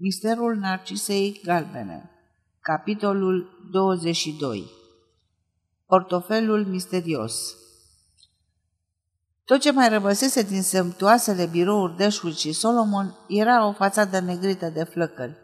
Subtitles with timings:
[0.00, 2.10] Misterul Narcisei Galbene
[2.60, 4.64] Capitolul 22
[5.86, 7.56] Portofelul misterios
[9.44, 14.84] Tot ce mai rămăsese din sămtoasele birouri Dashwood și Solomon era o fațadă negrită de
[14.84, 15.36] flăcări.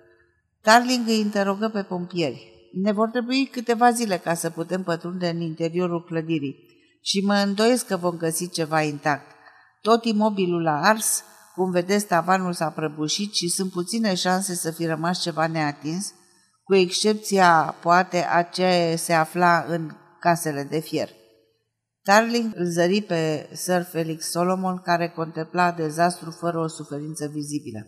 [0.62, 2.52] Darling îi interogă pe pompieri.
[2.82, 6.57] Ne vor trebui câteva zile ca să putem pătrunde în interiorul clădirii
[7.00, 9.27] și mă îndoiesc că vom găsi ceva intact.
[9.80, 11.25] Tot imobilul a ars,
[11.55, 16.12] cum vedeți, tavanul s-a prăbușit și sunt puține șanse să fi rămas ceva neatins,
[16.64, 19.90] cu excepția, poate, a ce se afla în
[20.21, 21.09] casele de fier.
[22.04, 27.86] Darling îl zări pe Sir Felix Solomon, care contempla dezastru fără o suferință vizibilă.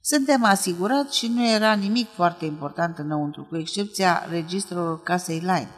[0.00, 5.70] Suntem asigurați și nu era nimic foarte important înăuntru, cu excepția registrelor casei Line.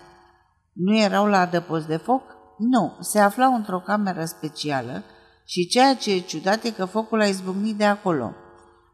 [0.72, 2.22] Nu erau la adăpost de foc?
[2.58, 5.04] Nu, se aflau într-o cameră specială,
[5.50, 8.34] și ceea ce e ciudat e că focul a izbucnit de acolo.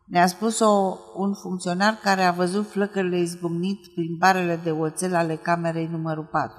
[0.04, 5.88] Ne-a spus-o un funcționar care a văzut flăcările izbucnit prin barele de oțel ale camerei
[5.90, 6.56] numărul 4.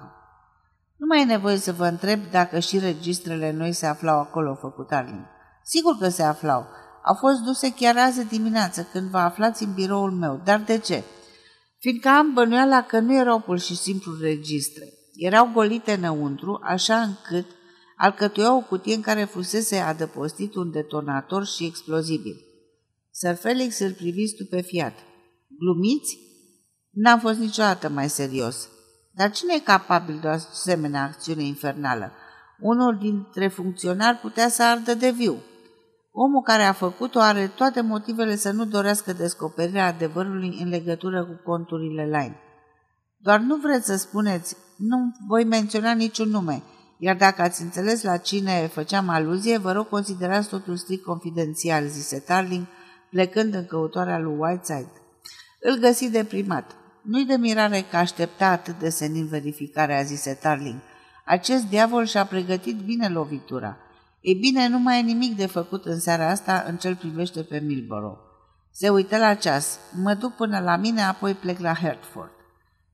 [0.98, 4.92] Nu mai e nevoie să vă întreb dacă și registrele noi se aflau acolo, făcut
[4.92, 5.26] Arlin.
[5.64, 6.68] Sigur că se aflau.
[7.04, 10.42] Au fost duse chiar azi dimineață, când vă aflați în biroul meu.
[10.44, 11.04] Dar de ce?
[11.80, 14.84] Fiindcă am bănuiala că nu erau pur și simplu registre.
[15.14, 17.46] Erau golite înăuntru, așa încât
[17.96, 22.36] alcătuia o cutie în care fusese adăpostit un detonator și explozibil.
[23.12, 24.94] Sir Felix îl privi stupefiat.
[25.60, 26.18] Glumiți?
[26.92, 28.70] N-am fost niciodată mai serios.
[29.14, 32.12] Dar cine e capabil de o asemenea acțiune infernală?
[32.60, 35.36] Unul dintre funcționari putea să ardă de viu.
[36.12, 41.52] Omul care a făcut-o are toate motivele să nu dorească descoperirea adevărului în legătură cu
[41.52, 42.40] conturile Line.
[43.18, 46.64] Doar nu vreți să spuneți, nu voi menționa niciun nume,
[46.98, 52.20] iar dacă ați înțeles la cine făceam aluzie, vă rog considerați totul strict confidențial, zise
[52.20, 52.66] Tarling,
[53.10, 54.92] plecând în căutoarea lui Whiteside.
[55.60, 56.76] Îl găsi deprimat.
[57.02, 60.80] Nu-i de mirare că aștepta atât de senin verificarea, zise Tarling.
[61.26, 63.78] Acest diavol și-a pregătit bine lovitura.
[64.22, 67.60] Ei bine, nu mai e nimic de făcut în seara asta în ce privește pe
[67.60, 68.18] Milborough.
[68.72, 69.80] Se uită la ceas.
[70.04, 72.35] Mă duc până la mine, apoi plec la Hertford.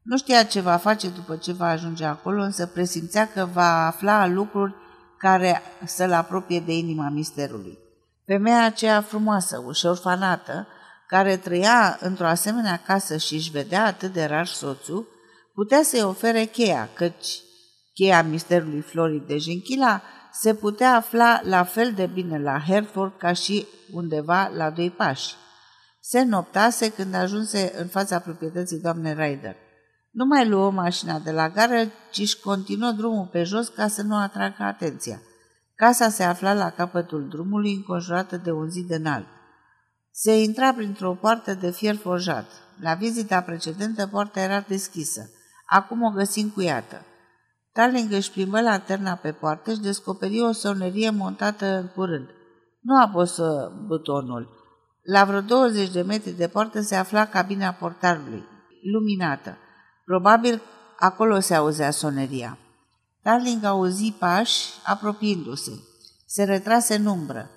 [0.02, 4.28] Nu știa ce va face după ce va ajunge acolo, însă presimțea că va afla
[4.28, 4.76] lucruri
[5.18, 7.78] care să-l apropie de inima misterului.
[8.26, 10.68] Femeia aceea frumoasă, ușor fanată,
[11.08, 15.08] care trăia într-o asemenea casă și își vedea atât de rar soțul,
[15.54, 17.40] putea să-i ofere cheia, căci
[17.94, 20.02] cheia misterului Florii de Genchila
[20.32, 25.36] se putea afla la fel de bine la Hereford ca și undeva la doi pași.
[26.00, 29.56] Se noptase când ajunse în fața proprietății doamnei Ryder.
[30.12, 34.02] Nu mai luă mașina de la gară, ci își continuă drumul pe jos ca să
[34.02, 35.22] nu atragă atenția.
[35.76, 39.28] Casa se afla la capătul drumului, înconjurată de un zid înalt.
[40.12, 42.46] Se intra printr-o poartă de fier forjat.
[42.82, 45.30] La vizita precedentă, poarta era deschisă.
[45.66, 47.06] Acum o găsi încuiată.
[47.74, 52.30] Tarling își plimbă lanterna pe poartă și descoperi o sonerie montată în curând.
[52.82, 53.40] Nu a pus
[53.88, 54.50] butonul.
[55.02, 58.44] La vreo 20 de metri de poartă se afla cabina portarului,
[58.94, 59.58] luminată.
[60.12, 60.62] Probabil
[61.00, 62.58] acolo se auzea soneria.
[63.22, 65.72] Darling auzi pași apropiindu-se.
[66.26, 67.50] Se retrase în umbră.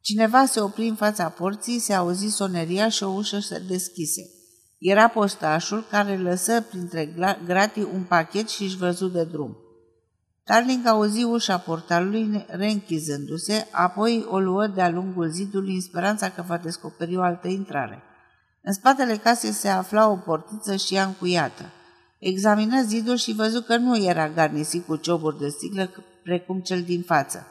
[0.00, 4.22] Cineva se opri în fața porții, se auzi soneria și o ușă se deschise.
[4.78, 7.14] Era postașul care lăsă printre
[7.46, 9.56] gratii un pachet și își văzu de drum.
[10.44, 16.56] Darling auzi ușa portalului reînchizându-se, apoi o luă de-a lungul zidului în speranța că va
[16.56, 18.02] descoperi o altă intrare.
[18.62, 21.64] În spatele casei se afla o portiță și ea încuiată.
[22.24, 25.90] Examină zidul și văzu că nu era garnisit cu cioburi de sticlă
[26.22, 27.46] precum cel din față.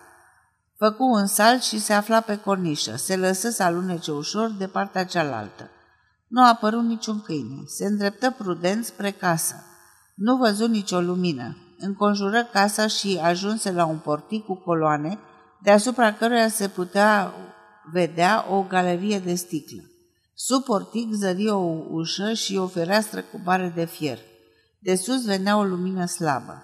[0.77, 2.95] Făcu un salt și se afla pe cornișă.
[2.95, 5.69] Se lăsă să alunece ușor de partea cealaltă.
[6.27, 7.63] Nu a apărut niciun câine.
[7.65, 9.55] Se îndreptă prudent spre casă.
[10.15, 11.57] Nu văzu nicio lumină.
[11.77, 15.19] Înconjură casa și ajunse la un portic cu coloane,
[15.61, 17.33] deasupra căruia se putea
[17.91, 19.81] vedea o galerie de sticlă.
[20.33, 24.17] Sub portic zări o ușă și o fereastră cu bare de fier.
[24.83, 26.63] De sus venea o lumină slabă.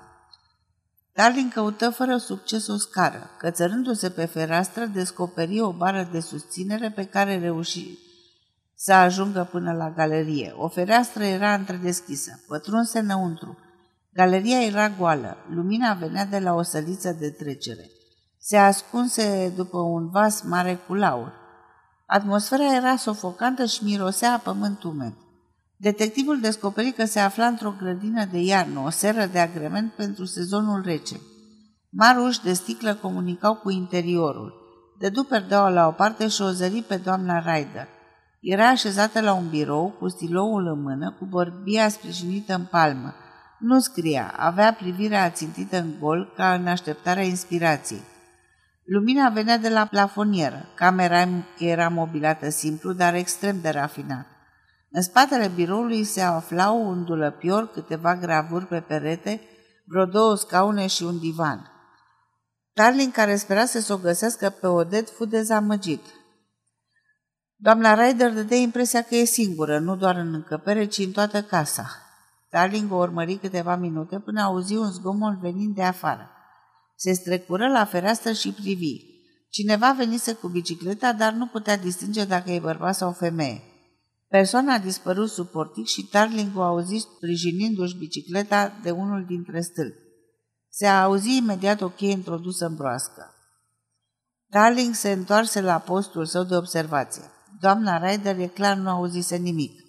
[1.13, 3.29] Darling căută fără succes o scară.
[3.37, 7.97] Cățărându-se pe fereastră, descoperi o bară de susținere pe care reuși
[8.75, 10.53] să ajungă până la galerie.
[10.57, 12.43] O fereastră era întredeschisă.
[12.47, 13.57] Pătrunse înăuntru.
[14.13, 15.37] Galeria era goală.
[15.49, 17.89] Lumina venea de la o săliță de trecere.
[18.39, 21.33] Se ascunse după un vas mare cu laur.
[22.05, 25.13] Atmosfera era sofocantă și mirosea a pământ umed.
[25.79, 30.81] Detectivul descoperi că se afla într-o grădină de iarnă, o seră de agrement pentru sezonul
[30.85, 31.15] rece.
[31.89, 34.53] Mari uși de sticlă comunicau cu interiorul.
[34.99, 37.87] Dădu perdeaua la o parte și o zări pe doamna Ryder.
[38.39, 43.13] Era așezată la un birou cu stiloul în mână, cu bărbia sprijinită în palmă.
[43.59, 48.01] Nu scria, avea privirea ațintită în gol ca în așteptarea inspirației.
[48.83, 50.65] Lumina venea de la plafonieră.
[50.75, 51.27] Camera
[51.57, 54.36] era mobilată simplu, dar extrem de rafinat.
[54.91, 59.41] În spatele biroului se aflau un dulăpior, câteva gravuri pe perete,
[59.85, 61.71] vreo două scaune și un divan.
[62.73, 66.01] Darling, care spera să s-o găsească pe Odet, fu dezamăgit.
[67.55, 71.89] Doamna Ryder dădea impresia că e singură, nu doar în încăpere, ci în toată casa.
[72.49, 76.29] Darling o urmări câteva minute până auzi un zgomot venind de afară.
[76.95, 78.95] Se strecură la fereastră și privi.
[79.49, 83.61] Cineva venise cu bicicleta, dar nu putea distinge dacă e bărbat sau femeie.
[84.27, 89.99] Persoana a dispărut sub portic și Tarling o auzi sprijinindu-și bicicleta de unul dintre stâlpi.
[90.69, 93.33] Se auzi imediat o cheie introdusă în broască.
[94.49, 97.23] Tarling se întoarse la postul său de observație.
[97.59, 99.81] Doamna Ryder e clar nu auzise nimic.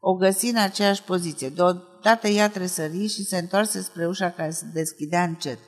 [0.00, 1.48] O găsi în aceeași poziție.
[1.48, 5.58] Deodată ea tresări și se întoarse spre ușa care se deschidea încet.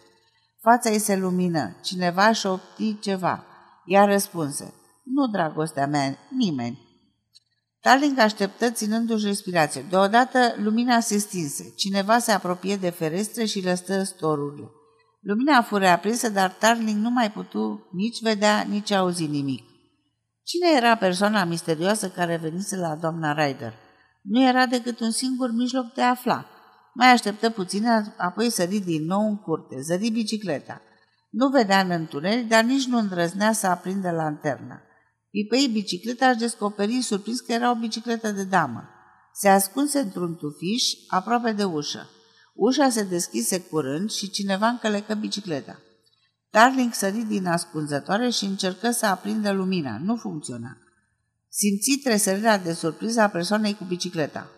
[0.60, 1.76] Fața ei se lumină.
[1.82, 3.44] Cineva șopti ceva.
[3.84, 4.74] Ea răspunse.
[5.04, 6.87] Nu, dragostea mea, nimeni.
[7.88, 9.86] Tarling așteptă ținându-și respirație.
[9.90, 11.72] Deodată lumina se stinse.
[11.76, 14.70] Cineva se apropie de ferestre și lăstă storurile.
[15.20, 19.64] Lumina a fost reaprinsă, dar Tarling nu mai putu nici vedea, nici auzi nimic.
[20.42, 23.74] Cine era persoana misterioasă care venise la doamna Ryder?
[24.22, 26.46] Nu era decât un singur mijloc de a afla.
[26.94, 27.86] Mai așteptă puțin,
[28.16, 30.80] apoi sări din nou în curte, zări bicicleta.
[31.30, 34.82] Nu vedea în întuneric, dar nici nu îndrăznea să aprinde lanterna.
[35.30, 38.88] Pipăi bicicleta și descoperi surprins că era o bicicletă de damă.
[39.32, 42.10] Se ascunse într-un tufiș aproape de ușă.
[42.54, 45.78] Ușa se deschise curând și cineva încălecă bicicleta.
[46.50, 49.98] Darling sări din ascunzătoare și încercă să aprindă lumina.
[50.02, 50.76] Nu funcționa.
[51.48, 54.50] Simți tresărirea de surpriză a persoanei cu bicicleta.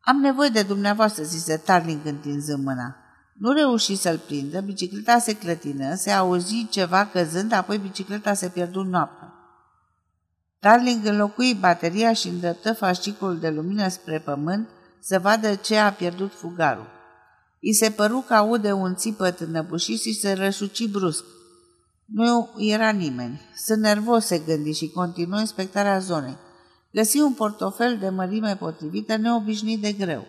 [0.00, 2.96] Am nevoie de dumneavoastră, zise Tarling întinzând mâna.
[3.34, 8.80] Nu reuși să-l prindă, bicicleta se clătină, se auzi ceva căzând, apoi bicicleta se pierdu
[8.80, 9.37] în noapte.
[10.60, 14.68] Darling înlocui bateria și îndreptă fascicolul de lumină spre pământ
[15.00, 16.86] să vadă ce a pierdut fugarul.
[17.60, 21.24] I se păru că aude un țipăt înăbușit și se răsuci brusc.
[22.04, 23.40] Nu era nimeni.
[23.66, 26.36] Sunt nervos, se gândi și continuă inspectarea zonei.
[26.92, 30.26] Găsi un portofel de mărime potrivită, neobișnuit de greu.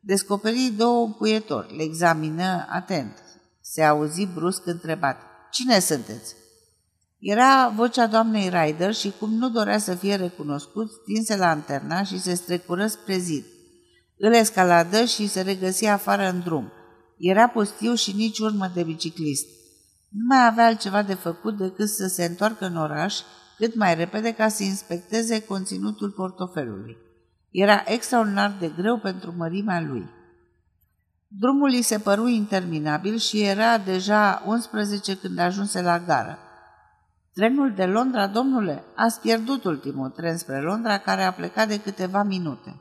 [0.00, 3.22] Descoperi două puietori, le examină atent.
[3.60, 5.16] Se auzi brusc întrebat.
[5.50, 6.34] Cine sunteți?
[7.20, 12.34] Era vocea doamnei Ryder și cum nu dorea să fie recunoscut, tinse lanterna și se
[12.34, 13.44] strecură spre zid.
[14.18, 16.72] Îl escaladă și se regăsi afară în drum.
[17.18, 19.46] Era pustiu și nici urmă de biciclist.
[20.08, 23.18] Nu mai avea altceva de făcut decât să se întoarcă în oraș
[23.56, 26.96] cât mai repede ca să inspecteze conținutul portofelului.
[27.50, 30.08] Era extraordinar de greu pentru mărimea lui.
[31.28, 36.38] Drumul îi se păru interminabil și era deja 11 când ajunse la gară.
[37.32, 42.22] Trenul de Londra, domnule, ați pierdut ultimul tren spre Londra care a plecat de câteva
[42.22, 42.80] minute.